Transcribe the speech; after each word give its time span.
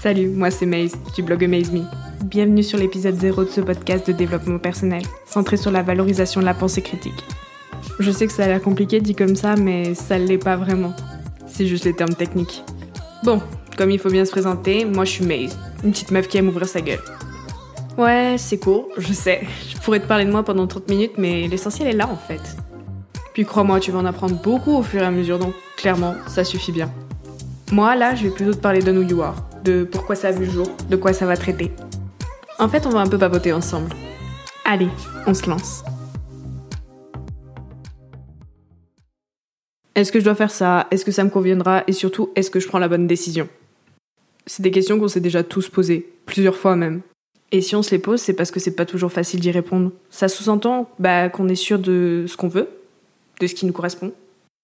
Salut, 0.00 0.28
moi 0.28 0.50
c'est 0.50 0.66
Maze, 0.66 0.92
du 1.16 1.22
blog 1.22 1.42
Amaze 1.42 1.72
Me. 1.72 1.80
Bienvenue 2.22 2.62
sur 2.62 2.78
l'épisode 2.78 3.16
0 3.16 3.44
de 3.44 3.48
ce 3.48 3.60
podcast 3.60 4.06
de 4.06 4.12
développement 4.12 4.58
personnel, 4.58 5.02
centré 5.26 5.56
sur 5.56 5.70
la 5.70 5.82
valorisation 5.82 6.40
de 6.40 6.46
la 6.46 6.54
pensée 6.54 6.82
critique. 6.82 7.24
Je 7.98 8.10
sais 8.10 8.26
que 8.26 8.32
ça 8.32 8.44
a 8.44 8.46
l'air 8.46 8.62
compliqué 8.62 9.00
dit 9.00 9.14
comme 9.14 9.34
ça, 9.34 9.56
mais 9.56 9.94
ça 9.94 10.18
l'est 10.18 10.38
pas 10.38 10.56
vraiment. 10.56 10.92
C'est 11.46 11.66
juste 11.66 11.86
les 11.86 11.92
termes 11.92 12.14
techniques. 12.14 12.62
Bon, 13.24 13.40
comme 13.76 13.90
il 13.90 13.98
faut 13.98 14.10
bien 14.10 14.24
se 14.24 14.30
présenter, 14.30 14.84
moi 14.84 15.04
je 15.04 15.10
suis 15.10 15.24
Maze, 15.24 15.58
une 15.82 15.90
petite 15.90 16.10
meuf 16.10 16.28
qui 16.28 16.38
aime 16.38 16.48
ouvrir 16.48 16.68
sa 16.68 16.82
gueule. 16.82 17.02
Ouais, 17.98 18.36
c'est 18.38 18.58
court, 18.58 18.88
je 18.98 19.12
sais. 19.12 19.40
Je 19.70 19.78
pourrais 19.78 20.00
te 20.00 20.06
parler 20.06 20.26
de 20.26 20.30
moi 20.30 20.44
pendant 20.44 20.66
30 20.66 20.88
minutes, 20.88 21.12
mais 21.16 21.48
l'essentiel 21.48 21.88
est 21.88 21.96
là 21.96 22.08
en 22.08 22.16
fait. 22.16 22.42
Puis 23.32 23.44
crois-moi, 23.44 23.80
tu 23.80 23.90
vas 23.90 23.98
en 23.98 24.06
apprendre 24.06 24.40
beaucoup 24.42 24.76
au 24.76 24.82
fur 24.82 25.02
et 25.02 25.06
à 25.06 25.10
mesure, 25.10 25.38
donc 25.38 25.54
clairement, 25.76 26.14
ça 26.28 26.44
suffit 26.44 26.72
bien. 26.72 26.92
Moi, 27.72 27.96
là, 27.96 28.14
je 28.14 28.22
vais 28.22 28.30
plutôt 28.30 28.54
te 28.54 28.60
parler 28.60 28.80
de 28.80 28.92
Who 28.92 29.02
You 29.02 29.22
de 29.64 29.82
pourquoi 29.82 30.14
ça 30.14 30.28
a 30.28 30.32
vu 30.32 30.44
le 30.44 30.50
jour, 30.52 30.68
de 30.88 30.94
quoi 30.94 31.12
ça 31.12 31.26
va 31.26 31.36
traiter. 31.36 31.72
En 32.60 32.68
fait, 32.68 32.86
on 32.86 32.90
va 32.90 33.00
un 33.00 33.08
peu 33.08 33.18
papoter 33.18 33.52
ensemble. 33.52 33.90
Allez, 34.64 34.88
on 35.26 35.34
se 35.34 35.50
lance. 35.50 35.82
Est-ce 39.96 40.12
que 40.12 40.20
je 40.20 40.24
dois 40.24 40.36
faire 40.36 40.52
ça? 40.52 40.86
Est-ce 40.92 41.04
que 41.04 41.10
ça 41.10 41.24
me 41.24 41.30
conviendra? 41.30 41.82
Et 41.88 41.92
surtout, 41.92 42.30
est-ce 42.36 42.52
que 42.52 42.60
je 42.60 42.68
prends 42.68 42.78
la 42.78 42.86
bonne 42.86 43.08
décision? 43.08 43.48
C'est 44.46 44.62
des 44.62 44.70
questions 44.70 45.00
qu'on 45.00 45.08
s'est 45.08 45.20
déjà 45.20 45.42
tous 45.42 45.68
posées, 45.68 46.08
plusieurs 46.24 46.56
fois 46.56 46.76
même. 46.76 47.00
Et 47.50 47.60
si 47.62 47.74
on 47.74 47.82
se 47.82 47.90
les 47.90 47.98
pose, 47.98 48.20
c'est 48.20 48.34
parce 48.34 48.52
que 48.52 48.60
c'est 48.60 48.76
pas 48.76 48.86
toujours 48.86 49.10
facile 49.10 49.40
d'y 49.40 49.50
répondre. 49.50 49.90
Ça 50.10 50.28
sous-entend 50.28 50.88
bah, 51.00 51.30
qu'on 51.30 51.48
est 51.48 51.56
sûr 51.56 51.80
de 51.80 52.26
ce 52.28 52.36
qu'on 52.36 52.48
veut, 52.48 52.68
de 53.40 53.46
ce 53.48 53.54
qui 53.56 53.66
nous 53.66 53.72
correspond. 53.72 54.12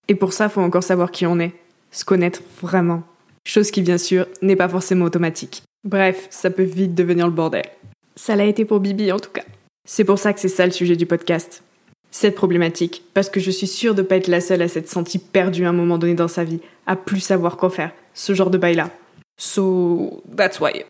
Et 0.06 0.14
pour 0.14 0.32
ça, 0.32 0.48
faut 0.48 0.60
encore 0.60 0.84
savoir 0.84 1.10
qui 1.10 1.26
on 1.26 1.40
est, 1.40 1.54
se 1.92 2.04
connaître 2.04 2.42
vraiment. 2.60 3.04
Chose 3.46 3.70
qui, 3.70 3.82
bien 3.82 3.98
sûr, 3.98 4.26
n'est 4.40 4.56
pas 4.56 4.68
forcément 4.68 5.04
automatique. 5.04 5.62
Bref, 5.84 6.26
ça 6.30 6.50
peut 6.50 6.62
vite 6.62 6.94
devenir 6.94 7.26
le 7.26 7.32
bordel. 7.32 7.64
Ça 8.16 8.36
l'a 8.36 8.44
été 8.44 8.64
pour 8.64 8.80
Bibi 8.80 9.12
en 9.12 9.18
tout 9.18 9.30
cas. 9.30 9.44
C'est 9.84 10.04
pour 10.04 10.18
ça 10.18 10.32
que 10.32 10.40
c'est 10.40 10.48
ça 10.48 10.66
le 10.66 10.72
sujet 10.72 10.96
du 10.96 11.06
podcast. 11.06 11.62
Cette 12.10 12.34
problématique, 12.34 13.04
parce 13.14 13.30
que 13.30 13.40
je 13.40 13.50
suis 13.50 13.66
sûre 13.66 13.94
de 13.94 14.02
pas 14.02 14.16
être 14.16 14.28
la 14.28 14.40
seule 14.40 14.62
à 14.62 14.68
s'être 14.68 14.88
sentie 14.88 15.18
perdue 15.18 15.64
à 15.64 15.70
un 15.70 15.72
moment 15.72 15.98
donné 15.98 16.14
dans 16.14 16.28
sa 16.28 16.44
vie, 16.44 16.60
à 16.86 16.94
plus 16.94 17.20
savoir 17.20 17.56
quoi 17.56 17.70
faire, 17.70 17.92
ce 18.14 18.34
genre 18.34 18.50
de 18.50 18.58
bail-là. 18.58 18.90
So, 19.38 20.22
that's 20.36 20.60
why. 20.60 20.84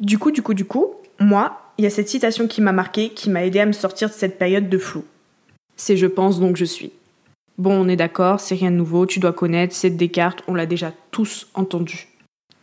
Du 0.00 0.18
coup, 0.18 0.32
du 0.32 0.42
coup, 0.42 0.54
du 0.54 0.64
coup, 0.64 0.96
moi, 1.18 1.72
il 1.78 1.84
y 1.84 1.86
a 1.86 1.90
cette 1.90 2.08
citation 2.08 2.46
qui 2.46 2.60
m'a 2.60 2.72
marqué, 2.72 3.10
qui 3.10 3.30
m'a 3.30 3.44
aidé 3.44 3.60
à 3.60 3.66
me 3.66 3.72
sortir 3.72 4.08
de 4.08 4.14
cette 4.14 4.38
période 4.38 4.68
de 4.68 4.78
flou. 4.78 5.04
C'est 5.76 5.96
je 5.96 6.06
pense 6.06 6.40
donc 6.40 6.56
je 6.56 6.64
suis. 6.64 6.92
Bon, 7.58 7.72
on 7.72 7.88
est 7.88 7.96
d'accord, 7.96 8.40
c'est 8.40 8.54
rien 8.54 8.70
de 8.70 8.76
nouveau, 8.76 9.06
tu 9.06 9.18
dois 9.18 9.32
connaître, 9.32 9.74
c'est 9.74 9.90
Descartes, 9.90 10.42
on 10.46 10.54
l'a 10.54 10.66
déjà 10.66 10.92
tous 11.10 11.48
entendu. 11.54 12.08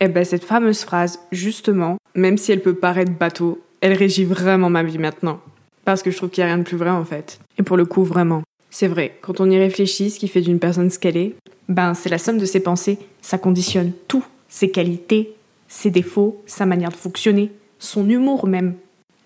Eh 0.00 0.08
ben, 0.08 0.24
cette 0.24 0.44
fameuse 0.44 0.84
phrase, 0.84 1.18
justement, 1.32 1.96
même 2.14 2.38
si 2.38 2.52
elle 2.52 2.62
peut 2.62 2.74
paraître 2.74 3.12
bateau, 3.12 3.60
elle 3.80 3.94
régit 3.94 4.24
vraiment 4.24 4.70
ma 4.70 4.82
vie 4.82 4.98
maintenant. 4.98 5.40
Parce 5.84 6.02
que 6.02 6.10
je 6.10 6.16
trouve 6.16 6.30
qu'il 6.30 6.42
n'y 6.44 6.50
a 6.50 6.54
rien 6.54 6.58
de 6.58 6.68
plus 6.68 6.76
vrai 6.76 6.90
en 6.90 7.04
fait. 7.04 7.40
Et 7.58 7.62
pour 7.62 7.76
le 7.76 7.84
coup, 7.84 8.04
vraiment. 8.04 8.42
C'est 8.70 8.88
vrai, 8.88 9.18
quand 9.20 9.40
on 9.40 9.50
y 9.50 9.58
réfléchit, 9.58 10.10
ce 10.10 10.18
qui 10.18 10.28
fait 10.28 10.40
d'une 10.40 10.58
personne 10.58 10.90
ce 10.90 10.98
qu'elle 10.98 11.16
est, 11.16 11.34
ben 11.68 11.94
c'est 11.94 12.08
la 12.08 12.18
somme 12.18 12.38
de 12.38 12.46
ses 12.46 12.60
pensées, 12.60 12.98
ça 13.20 13.38
conditionne 13.38 13.92
tout, 14.08 14.24
ses 14.48 14.70
qualités, 14.70 15.34
ses 15.68 15.90
défauts, 15.90 16.42
sa 16.46 16.66
manière 16.66 16.90
de 16.90 16.96
fonctionner, 16.96 17.50
son 17.78 18.08
humour 18.08 18.46
même. 18.46 18.74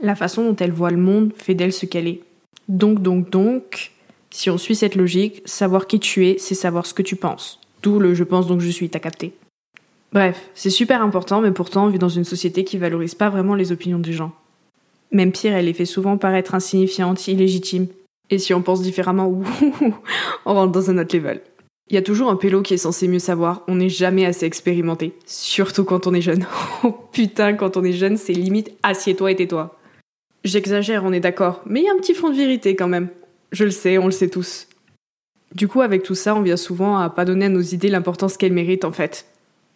La 0.01 0.15
façon 0.15 0.45
dont 0.45 0.57
elle 0.57 0.73
voit 0.73 0.91
le 0.91 0.97
monde 0.97 1.33
fait 1.37 1.55
d'elle 1.55 1.73
ce 1.73 1.87
qu'elle 1.87 2.09
est. 2.09 2.21
Donc, 2.69 3.01
donc, 3.01 3.31
donc, 3.31 3.93
si 4.31 4.51
on 4.51 4.59
suit 4.59 4.77
cette 4.77 4.95
logique, 4.95 5.43
savoir 5.45 5.87
qui 5.87 6.01
tu 6.01 6.27
es, 6.27 6.39
c'est 6.39 6.55
savoir 6.55 6.87
ce 6.87 6.95
que 6.95 7.03
tu 7.03 7.17
penses. 7.17 7.61
D'où 7.83 7.99
le 7.99 8.15
je 8.15 8.25
pense 8.25 8.47
donc 8.47 8.61
je 8.61 8.69
suis, 8.69 8.91
t'as 8.91 8.99
capté. 8.99 9.33
Bref, 10.13 10.51
c'est 10.55 10.71
super 10.71 11.03
important, 11.03 11.41
mais 11.41 11.51
pourtant 11.51 11.87
on 11.87 11.89
vit 11.89 11.99
dans 11.99 12.09
une 12.09 12.25
société 12.25 12.65
qui 12.65 12.79
valorise 12.79 13.15
pas 13.15 13.29
vraiment 13.29 13.55
les 13.55 13.73
opinions 13.73 13.99
des 13.99 14.13
gens. 14.13 14.33
Même 15.13 15.33
pire, 15.33 15.55
elle 15.55 15.67
les 15.67 15.73
fait 15.73 15.85
souvent 15.85 16.19
paraître 16.19 16.55
insignifiantes, 16.55 17.29
illégitimes. 17.29 17.89
Et 18.31 18.39
si 18.39 18.53
on 18.53 18.63
pense 18.63 18.83
différemment, 18.83 19.41
on 20.47 20.55
rentre 20.55 20.73
dans 20.73 20.91
un 20.91 20.99
autre 20.99 21.17
level. 21.17 21.41
Il 21.91 21.95
y 21.95 21.99
a 21.99 22.03
toujours 22.03 22.31
un 22.31 22.37
pélo 22.37 22.61
qui 22.61 22.75
est 22.75 22.79
censé 22.79 23.09
mieux 23.09 23.19
savoir, 23.19 23.63
on 23.67 23.77
n'est 23.77 23.89
jamais 23.89 24.27
assez 24.27 24.45
expérimenté. 24.45 25.15
Surtout 25.25 25.85
quand 25.85 26.07
on 26.07 26.15
est 26.15 26.21
jeune. 26.21 26.47
Oh 26.85 26.95
putain, 27.13 27.55
quand 27.55 27.77
on 27.77 27.85
est 27.85 27.93
jeune, 27.93 28.17
c'est 28.17 28.35
limite 28.35 28.73
assieds-toi 28.83 29.33
et 29.33 29.37
tais-toi. 29.37 29.77
J'exagère, 30.45 31.03
on 31.05 31.13
est 31.13 31.21
d'accord, 31.21 31.63
mais 31.67 31.81
il 31.81 31.87
y 31.87 31.89
a 31.89 31.93
un 31.93 31.97
petit 31.97 32.15
fond 32.15 32.31
de 32.31 32.37
vérité 32.37 32.77
quand 32.77 32.87
même. 32.87 33.09
Je 33.53 33.65
le 33.65 33.71
sais, 33.71 33.99
on 33.99 34.07
le 34.07 34.13
sait 34.13 34.29
tous. 34.29 34.69
Du 35.55 35.69
coup, 35.69 35.81
avec 35.81 36.03
tout 36.03 36.15
ça, 36.15 36.35
on 36.35 36.43
vient 36.43 36.57
souvent 36.57 36.99
à 36.99 37.09
pas 37.09 37.25
donner 37.25 37.47
à 37.47 37.51
nos 37.51 37.61
idées 37.61 37.89
l'importance 37.89 38.37
qu'elles 38.37 38.53
méritent 38.53 38.85
en 38.85 38.93
fait. 38.93 39.27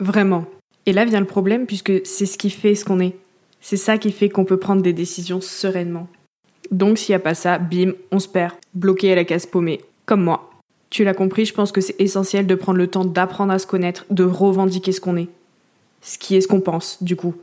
Vraiment. 0.00 0.44
Et 0.84 0.92
là 0.92 1.04
vient 1.04 1.20
le 1.20 1.26
problème 1.26 1.66
puisque 1.66 2.04
c'est 2.04 2.26
ce 2.26 2.36
qui 2.36 2.50
fait 2.50 2.74
ce 2.74 2.84
qu'on 2.84 3.00
est. 3.00 3.16
C'est 3.60 3.76
ça 3.76 3.96
qui 3.96 4.12
fait 4.12 4.28
qu'on 4.28 4.44
peut 4.44 4.58
prendre 4.58 4.82
des 4.82 4.92
décisions 4.92 5.40
sereinement. 5.40 6.08
Donc 6.70 6.98
s'il 6.98 7.12
n'y 7.12 7.16
a 7.16 7.20
pas 7.20 7.34
ça, 7.34 7.58
bim, 7.58 7.92
on 8.10 8.18
se 8.18 8.28
perd, 8.28 8.54
bloqué 8.74 9.12
à 9.12 9.14
la 9.14 9.24
case 9.24 9.46
paumée, 9.46 9.80
comme 10.04 10.22
moi. 10.22 10.50
Tu 10.90 11.04
l'as 11.04 11.14
compris, 11.14 11.46
je 11.46 11.54
pense 11.54 11.72
que 11.72 11.80
c'est 11.80 11.98
essentiel 12.00 12.46
de 12.46 12.54
prendre 12.54 12.78
le 12.78 12.88
temps 12.88 13.04
d'apprendre 13.04 13.52
à 13.52 13.58
se 13.58 13.66
connaître, 13.66 14.04
de 14.10 14.24
revendiquer 14.24 14.92
ce 14.92 15.00
qu'on 15.00 15.16
est. 15.16 15.28
Ce 16.02 16.18
qui 16.18 16.34
est 16.34 16.40
ce 16.40 16.48
qu'on 16.48 16.60
pense, 16.60 17.02
du 17.02 17.16
coup. 17.16 17.34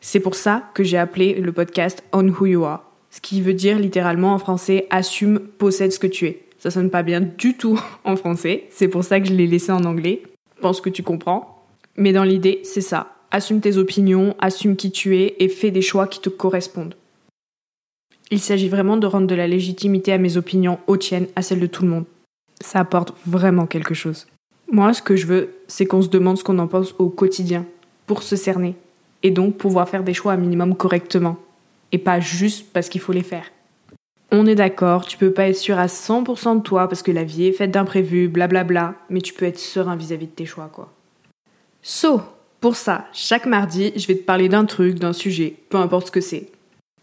C'est 0.00 0.20
pour 0.20 0.36
ça 0.36 0.70
que 0.74 0.84
j'ai 0.84 0.96
appelé 0.96 1.34
le 1.34 1.52
podcast 1.52 2.02
On 2.12 2.28
Who 2.28 2.46
You 2.46 2.64
Are 2.64 2.84
ce 3.14 3.20
qui 3.20 3.40
veut 3.40 3.54
dire 3.54 3.78
littéralement 3.78 4.34
en 4.34 4.38
français 4.38 4.88
assume, 4.90 5.38
possède 5.38 5.92
ce 5.92 6.00
que 6.00 6.08
tu 6.08 6.26
es. 6.26 6.42
Ça 6.58 6.72
sonne 6.72 6.90
pas 6.90 7.04
bien 7.04 7.20
du 7.20 7.56
tout 7.56 7.80
en 8.04 8.16
français, 8.16 8.64
c'est 8.70 8.88
pour 8.88 9.04
ça 9.04 9.20
que 9.20 9.28
je 9.28 9.32
l'ai 9.32 9.46
laissé 9.46 9.70
en 9.70 9.84
anglais. 9.84 10.22
Je 10.56 10.60
pense 10.60 10.80
que 10.80 10.90
tu 10.90 11.04
comprends. 11.04 11.64
Mais 11.96 12.12
dans 12.12 12.24
l'idée, 12.24 12.60
c'est 12.64 12.80
ça. 12.80 13.14
Assume 13.30 13.60
tes 13.60 13.76
opinions, 13.76 14.34
assume 14.40 14.74
qui 14.74 14.90
tu 14.90 15.16
es 15.16 15.36
et 15.38 15.48
fais 15.48 15.70
des 15.70 15.80
choix 15.80 16.08
qui 16.08 16.20
te 16.20 16.28
correspondent. 16.28 16.96
Il 18.32 18.40
s'agit 18.40 18.68
vraiment 18.68 18.96
de 18.96 19.06
rendre 19.06 19.28
de 19.28 19.34
la 19.36 19.46
légitimité 19.46 20.12
à 20.12 20.18
mes 20.18 20.36
opinions, 20.36 20.80
aux 20.88 20.96
tiennes, 20.96 21.28
à 21.36 21.42
celles 21.42 21.60
de 21.60 21.66
tout 21.66 21.84
le 21.84 21.90
monde. 21.90 22.06
Ça 22.60 22.80
apporte 22.80 23.14
vraiment 23.26 23.66
quelque 23.66 23.94
chose. 23.94 24.26
Moi, 24.72 24.92
ce 24.92 25.02
que 25.02 25.14
je 25.14 25.26
veux, 25.26 25.50
c'est 25.68 25.86
qu'on 25.86 26.02
se 26.02 26.08
demande 26.08 26.38
ce 26.38 26.42
qu'on 26.42 26.58
en 26.58 26.66
pense 26.66 26.96
au 26.98 27.10
quotidien, 27.10 27.64
pour 28.06 28.24
se 28.24 28.34
cerner, 28.34 28.74
et 29.22 29.30
donc 29.30 29.56
pouvoir 29.56 29.88
faire 29.88 30.02
des 30.02 30.14
choix 30.14 30.32
un 30.32 30.36
minimum 30.36 30.74
correctement 30.74 31.36
et 31.94 31.98
pas 31.98 32.18
juste 32.18 32.72
parce 32.72 32.88
qu'il 32.88 33.00
faut 33.00 33.12
les 33.12 33.22
faire. 33.22 33.52
On 34.32 34.46
est 34.46 34.56
d'accord, 34.56 35.06
tu 35.06 35.16
peux 35.16 35.30
pas 35.30 35.48
être 35.48 35.56
sûr 35.56 35.78
à 35.78 35.86
100% 35.86 36.56
de 36.56 36.60
toi 36.60 36.88
parce 36.88 37.04
que 37.04 37.12
la 37.12 37.22
vie 37.22 37.46
est 37.46 37.52
faite 37.52 37.70
d'imprévus, 37.70 38.26
blablabla, 38.26 38.96
mais 39.10 39.20
tu 39.20 39.32
peux 39.32 39.44
être 39.44 39.60
serein 39.60 39.94
vis-à-vis 39.94 40.26
de 40.26 40.32
tes 40.32 40.44
choix, 40.44 40.68
quoi. 40.72 40.92
So, 41.82 42.20
pour 42.60 42.74
ça, 42.74 43.06
chaque 43.12 43.46
mardi, 43.46 43.92
je 43.94 44.08
vais 44.08 44.16
te 44.16 44.24
parler 44.24 44.48
d'un 44.48 44.64
truc, 44.64 44.98
d'un 44.98 45.12
sujet, 45.12 45.54
peu 45.68 45.76
importe 45.76 46.08
ce 46.08 46.10
que 46.10 46.20
c'est. 46.20 46.48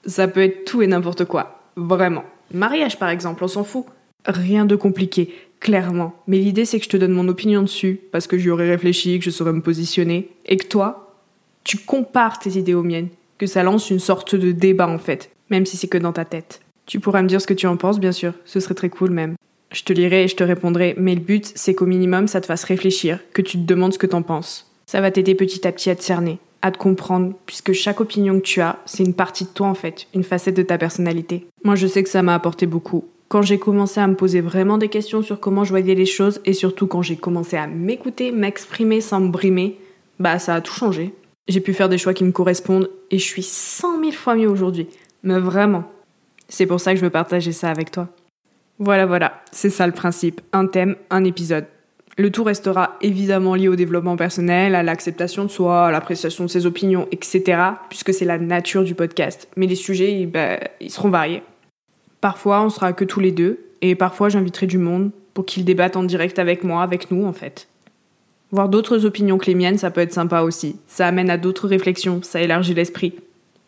Ça 0.05 0.27
peut 0.27 0.43
être 0.43 0.65
tout 0.65 0.81
et 0.81 0.87
n'importe 0.87 1.23
quoi, 1.23 1.61
vraiment. 1.77 2.25
Mariage 2.53 2.99
par 2.99 3.07
exemple, 3.07 3.45
on 3.45 3.47
s'en 3.47 3.63
fout. 3.63 3.85
Rien 4.25 4.65
de 4.65 4.75
compliqué, 4.75 5.33
clairement. 5.61 6.15
Mais 6.27 6.39
l'idée 6.39 6.65
c'est 6.65 6.79
que 6.79 6.85
je 6.85 6.89
te 6.89 6.97
donne 6.97 7.13
mon 7.13 7.29
opinion 7.29 7.61
dessus, 7.61 8.01
parce 8.11 8.27
que 8.27 8.37
j'y 8.37 8.49
aurais 8.49 8.69
réfléchi, 8.69 9.19
que 9.19 9.23
je 9.23 9.29
saurais 9.29 9.53
me 9.53 9.61
positionner, 9.61 10.31
et 10.47 10.57
que 10.57 10.67
toi, 10.67 11.15
tu 11.63 11.77
compares 11.77 12.39
tes 12.39 12.57
idées 12.59 12.73
aux 12.73 12.83
miennes, 12.83 13.07
que 13.41 13.47
ça 13.47 13.63
lance 13.63 13.89
une 13.89 13.99
sorte 13.99 14.35
de 14.35 14.51
débat 14.51 14.87
en 14.87 14.99
fait, 14.99 15.31
même 15.49 15.65
si 15.65 15.75
c'est 15.75 15.87
que 15.87 15.97
dans 15.97 16.13
ta 16.13 16.25
tête. 16.25 16.61
Tu 16.85 16.99
pourras 16.99 17.23
me 17.23 17.27
dire 17.27 17.41
ce 17.41 17.47
que 17.47 17.55
tu 17.55 17.65
en 17.65 17.75
penses, 17.75 17.99
bien 17.99 18.11
sûr, 18.11 18.33
ce 18.45 18.59
serait 18.59 18.75
très 18.75 18.89
cool 18.89 19.09
même. 19.09 19.33
Je 19.71 19.81
te 19.81 19.91
lirai 19.91 20.25
et 20.25 20.27
je 20.27 20.35
te 20.35 20.43
répondrai, 20.43 20.93
mais 20.99 21.15
le 21.15 21.21
but, 21.21 21.51
c'est 21.55 21.73
qu'au 21.73 21.87
minimum, 21.87 22.27
ça 22.27 22.39
te 22.39 22.45
fasse 22.45 22.63
réfléchir, 22.65 23.17
que 23.33 23.41
tu 23.41 23.57
te 23.57 23.65
demandes 23.65 23.93
ce 23.93 23.97
que 23.97 24.05
t'en 24.05 24.21
penses. 24.21 24.71
Ça 24.85 25.01
va 25.01 25.09
t'aider 25.09 25.33
petit 25.33 25.67
à 25.67 25.71
petit 25.71 25.89
à 25.89 25.95
te 25.95 26.03
cerner, 26.03 26.37
à 26.61 26.69
te 26.69 26.77
comprendre, 26.77 27.33
puisque 27.47 27.73
chaque 27.73 27.99
opinion 27.99 28.35
que 28.35 28.45
tu 28.45 28.61
as, 28.61 28.77
c'est 28.85 29.03
une 29.03 29.15
partie 29.15 29.45
de 29.45 29.49
toi 29.49 29.65
en 29.65 29.73
fait, 29.73 30.05
une 30.13 30.23
facette 30.23 30.55
de 30.55 30.61
ta 30.61 30.77
personnalité. 30.77 31.47
Moi, 31.63 31.73
je 31.73 31.87
sais 31.87 32.03
que 32.03 32.11
ça 32.11 32.21
m'a 32.21 32.35
apporté 32.35 32.67
beaucoup. 32.67 33.05
Quand 33.27 33.41
j'ai 33.41 33.57
commencé 33.57 33.99
à 33.99 34.05
me 34.05 34.15
poser 34.15 34.41
vraiment 34.41 34.77
des 34.77 34.89
questions 34.89 35.23
sur 35.23 35.39
comment 35.39 35.63
je 35.63 35.71
voyais 35.71 35.95
les 35.95 36.05
choses, 36.05 36.41
et 36.45 36.53
surtout 36.53 36.85
quand 36.85 37.01
j'ai 37.01 37.15
commencé 37.15 37.57
à 37.57 37.65
m'écouter, 37.65 38.31
m'exprimer 38.31 39.01
sans 39.01 39.19
me 39.19 39.29
brimer, 39.29 39.79
bah 40.19 40.37
ça 40.37 40.53
a 40.53 40.61
tout 40.61 40.75
changé. 40.75 41.15
J'ai 41.47 41.61
pu 41.61 41.73
faire 41.73 41.89
des 41.89 41.97
choix 41.97 42.13
qui 42.13 42.23
me 42.23 42.31
correspondent 42.31 42.89
et 43.09 43.17
je 43.17 43.25
suis 43.25 43.43
cent 43.43 43.97
mille 43.97 44.15
fois 44.15 44.35
mieux 44.35 44.49
aujourd'hui. 44.49 44.87
Mais 45.23 45.39
vraiment. 45.39 45.83
C'est 46.47 46.65
pour 46.65 46.79
ça 46.79 46.91
que 46.91 46.99
je 46.99 47.03
veux 47.03 47.09
partager 47.09 47.51
ça 47.51 47.69
avec 47.69 47.91
toi. 47.91 48.09
Voilà, 48.79 49.05
voilà, 49.05 49.41
c'est 49.51 49.69
ça 49.69 49.85
le 49.85 49.93
principe. 49.93 50.41
Un 50.53 50.65
thème, 50.65 50.95
un 51.09 51.23
épisode. 51.23 51.65
Le 52.17 52.29
tout 52.29 52.43
restera 52.43 52.97
évidemment 53.01 53.55
lié 53.55 53.67
au 53.67 53.75
développement 53.75 54.17
personnel, 54.17 54.75
à 54.75 54.83
l'acceptation 54.83 55.45
de 55.45 55.49
soi, 55.49 55.87
à 55.87 55.91
l'appréciation 55.91 56.43
de 56.43 56.49
ses 56.49 56.65
opinions, 56.65 57.07
etc., 57.11 57.61
puisque 57.89 58.13
c'est 58.13 58.25
la 58.25 58.37
nature 58.37 58.83
du 58.83 58.95
podcast. 58.95 59.47
Mais 59.55 59.67
les 59.67 59.75
sujets, 59.75 60.25
ben, 60.25 60.59
ils 60.81 60.91
seront 60.91 61.09
variés. 61.09 61.43
Parfois, 62.19 62.63
on 62.63 62.69
sera 62.69 62.91
que 62.93 63.05
tous 63.05 63.19
les 63.19 63.31
deux, 63.31 63.59
et 63.81 63.95
parfois, 63.95 64.29
j'inviterai 64.29 64.67
du 64.67 64.77
monde 64.77 65.11
pour 65.33 65.45
qu'ils 65.45 65.63
débattent 65.63 65.95
en 65.95 66.03
direct 66.03 66.37
avec 66.37 66.63
moi, 66.63 66.83
avec 66.83 67.11
nous, 67.11 67.25
en 67.25 67.33
fait. 67.33 67.67
Voir 68.51 68.67
d'autres 68.67 69.05
opinions 69.05 69.37
que 69.37 69.45
les 69.45 69.55
miennes, 69.55 69.77
ça 69.77 69.91
peut 69.91 70.01
être 70.01 70.13
sympa 70.13 70.41
aussi. 70.41 70.75
Ça 70.87 71.07
amène 71.07 71.29
à 71.29 71.37
d'autres 71.37 71.67
réflexions, 71.67 72.21
ça 72.21 72.41
élargit 72.41 72.73
l'esprit. 72.73 73.13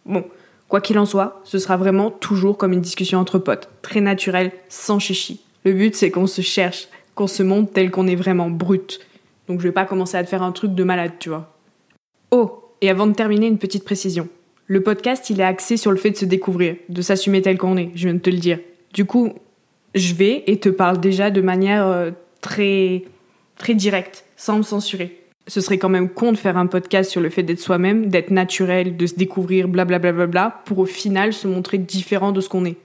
Bon, 0.06 0.26
quoi 0.68 0.82
qu'il 0.82 1.00
en 1.00 1.06
soit, 1.06 1.42
ce 1.46 1.58
sera 1.58 1.78
vraiment 1.78 2.12
toujours 2.12 2.58
comme 2.58 2.74
une 2.74 2.82
discussion 2.82 3.20
entre 3.20 3.40
potes, 3.40 3.70
très 3.82 4.02
naturelle, 4.02 4.52
sans 4.68 5.00
chichi. 5.00 5.42
Le 5.64 5.72
but, 5.72 5.96
c'est 5.96 6.12
qu'on 6.12 6.28
se 6.28 6.42
cherche, 6.42 6.90
qu'on 7.16 7.28
se 7.28 7.44
montre 7.44 7.72
tel 7.72 7.92
qu'on 7.92 8.08
est 8.08 8.16
vraiment 8.16 8.50
brut. 8.50 9.00
Donc 9.48 9.60
je 9.60 9.64
vais 9.64 9.72
pas 9.72 9.86
commencer 9.86 10.18
à 10.18 10.24
te 10.24 10.30
faire 10.30 10.44
un 10.44 10.52
truc 10.52 10.76
de 10.76 10.84
malade, 10.84 11.14
tu 11.20 11.30
vois. 11.30 11.54
Oh, 12.32 12.64
Et 12.82 12.90
avant 12.90 13.08
de 13.08 13.14
terminer, 13.14 13.48
une 13.48 13.60
petite 13.60 13.86
précision. 13.86 14.28
Le 14.68 14.82
podcast, 14.82 15.30
il 15.30 15.40
est 15.40 15.46
axé 15.46 15.78
sur 15.78 15.92
le 15.92 15.98
fait 15.98 16.12
de 16.12 16.18
se 16.18 16.26
découvrir, 16.26 16.76
de 16.90 17.02
s'assumer 17.02 17.42
tel 17.42 17.58
qu'on 17.58 17.78
est, 17.78 17.92
je 17.96 18.08
viens 18.08 18.16
de 18.16 18.20
te 18.20 18.30
le 18.30 18.38
dire. 18.38 18.60
Du 18.94 19.06
coup, 19.06 19.34
je 19.96 20.14
vais 20.14 20.44
et 20.48 20.60
te 20.60 20.70
parle 20.70 21.00
déjà 21.00 21.30
de 21.30 21.42
manière 21.42 21.86
euh, 21.88 22.12
très, 22.42 23.04
très 23.64 23.76
directe, 23.76 24.26
sans 24.36 24.58
me 24.58 24.62
censurer. 24.62 25.22
Ce 25.48 25.62
serait 25.62 25.78
quand 25.78 25.88
même 25.88 26.10
con 26.10 26.34
de 26.34 26.38
faire 26.38 26.58
un 26.58 26.68
podcast 26.68 27.10
sur 27.10 27.22
le 27.22 27.30
fait 27.30 27.44
d'être 27.44 27.62
soi-même, 27.62 28.08
d'être 28.08 28.30
naturel, 28.30 28.98
de 28.98 29.08
se 29.08 29.16
découvrir, 29.16 29.70
blablabla, 29.70 30.12
bla, 30.12 30.26
bla, 30.26 30.28
bla, 30.28 30.62
pour 30.66 30.80
au 30.80 30.86
final 30.86 31.32
se 31.32 31.48
montrer 31.48 31.78
différent 31.78 32.34
de 32.34 32.42
ce 32.42 32.50
qu'on 32.50 32.66
est. 32.66 32.76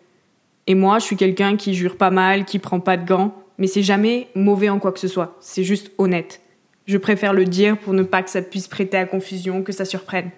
Et 0.69 0.76
moi, 0.76 1.00
je 1.00 1.04
suis 1.04 1.16
quelqu'un 1.16 1.56
qui 1.56 1.75
jure 1.75 1.96
pas 1.96 2.10
mal, 2.10 2.44
qui 2.44 2.60
prend 2.60 2.78
pas 2.78 2.96
de 2.96 3.04
gants, 3.04 3.34
mais 3.58 3.66
c'est 3.66 3.82
jamais 3.82 4.28
mauvais 4.36 4.69
en 4.69 4.78
quoi 4.78 4.92
que 4.92 5.00
ce 5.00 5.08
soit, 5.08 5.36
c'est 5.40 5.64
juste 5.64 5.90
honnête. 5.98 6.42
Je 6.86 6.96
préfère 6.96 7.32
le 7.32 7.44
dire 7.44 7.76
pour 7.76 7.92
ne 7.92 8.04
pas 8.04 8.22
que 8.22 8.30
ça 8.30 8.40
puisse 8.40 8.69
prêter 8.69 8.98
à 8.98 9.04
confusion, 9.04 9.64
que 9.64 9.72
ça 9.72 9.84
surprenne. 9.84 10.30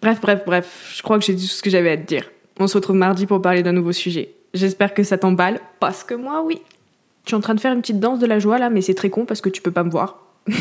Bref, 0.00 0.20
bref, 0.20 0.42
bref, 0.46 0.92
je 0.94 1.02
crois 1.02 1.18
que 1.18 1.24
j'ai 1.24 1.34
dit 1.34 1.48
tout 1.48 1.54
ce 1.54 1.62
que 1.62 1.70
j'avais 1.70 1.90
à 1.90 1.96
te 1.96 2.06
dire. 2.06 2.30
On 2.60 2.68
se 2.68 2.76
retrouve 2.76 2.96
mardi 2.96 3.26
pour 3.26 3.42
parler 3.42 3.64
d'un 3.64 3.72
nouveau 3.72 3.92
sujet. 3.92 4.30
J'espère 4.54 4.94
que 4.94 5.02
ça 5.02 5.18
t'emballe, 5.18 5.60
parce 5.80 6.04
que 6.04 6.14
moi, 6.14 6.44
oui. 6.44 6.60
Je 7.24 7.30
suis 7.30 7.36
en 7.36 7.40
train 7.40 7.54
de 7.54 7.60
faire 7.60 7.72
une 7.72 7.80
petite 7.80 8.00
danse 8.00 8.18
de 8.18 8.26
la 8.26 8.38
joie 8.38 8.58
là, 8.58 8.70
mais 8.70 8.80
c'est 8.80 8.94
très 8.94 9.10
con 9.10 9.24
parce 9.24 9.40
que 9.40 9.48
tu 9.48 9.62
peux 9.62 9.70
pas 9.70 9.84
me 9.84 9.90
voir. 9.90 10.18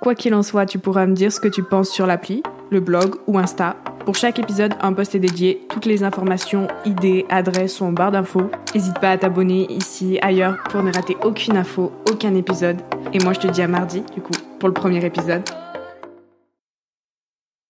Quoi 0.00 0.14
qu'il 0.14 0.32
en 0.34 0.44
soit, 0.44 0.64
tu 0.64 0.78
pourras 0.78 1.06
me 1.06 1.14
dire 1.14 1.32
ce 1.32 1.40
que 1.40 1.48
tu 1.48 1.62
penses 1.62 1.90
sur 1.90 2.06
l'appli, 2.06 2.42
le 2.70 2.80
blog 2.80 3.16
ou 3.26 3.38
Insta. 3.38 3.76
Pour 4.04 4.14
chaque 4.14 4.38
épisode, 4.38 4.74
un 4.80 4.92
post 4.92 5.14
est 5.14 5.18
dédié. 5.18 5.66
Toutes 5.68 5.84
les 5.84 6.04
informations, 6.04 6.68
idées, 6.84 7.26
adresses 7.28 7.74
sont 7.74 7.86
en 7.86 7.92
barre 7.92 8.12
d'infos. 8.12 8.48
N'hésite 8.74 8.98
pas 9.00 9.10
à 9.10 9.18
t'abonner 9.18 9.66
ici, 9.70 10.18
ailleurs, 10.22 10.62
pour 10.70 10.82
ne 10.82 10.92
rater 10.92 11.16
aucune 11.24 11.56
info, 11.56 11.92
aucun 12.10 12.34
épisode. 12.34 12.78
Et 13.12 13.18
moi, 13.22 13.32
je 13.32 13.40
te 13.40 13.48
dis 13.48 13.60
à 13.60 13.68
mardi, 13.68 14.02
du 14.14 14.22
coup, 14.22 14.32
pour 14.60 14.68
le 14.68 14.74
premier 14.74 15.04
épisode. 15.04 15.42